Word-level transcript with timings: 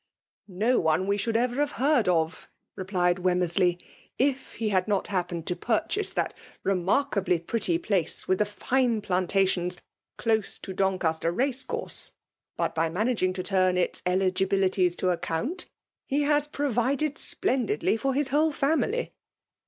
"No 0.67 0.79
one 0.79 1.05
we 1.05 1.15
should 1.15 1.35
have 1.35 1.51
ever 1.51 1.67
heard 1.73 2.09
of,*' 2.09 2.33
FEMAtK 2.35 2.47
DOMINATION* 2.47 2.47
29 2.73 2.73
replied 2.75 3.17
Wemmersley^" 3.17 3.81
if 4.31 4.53
he 4.53 4.69
had 4.69 4.87
not 4.87 5.05
ha}>^ 5.05 5.27
pened 5.27 5.45
to 5.45 5.55
purchase 5.55 6.11
that 6.13 6.33
remarkably 6.63 7.37
pretty 7.37 7.77
place, 7.77 8.27
with 8.27 8.39
the 8.39 8.45
fine 8.45 9.01
plantations, 9.01 9.79
close 10.17 10.57
to 10.57 10.73
J)on 10.73 10.99
caster 10.99 11.31
race 11.31 11.63
course. 11.63 12.13
But 12.57 12.73
by 12.73 12.89
managing 12.89 13.33
to 13.33 13.43
turn 13.43 13.77
its 13.77 14.01
eligibilities 14.03 14.95
to 14.95 15.11
account, 15.11 15.67
he 16.07 16.23
has 16.23 16.47
provided 16.47 17.19
splendidly 17.19 17.95
for 17.95 18.15
his 18.15 18.29
whole 18.29 18.51
family. 18.51 19.13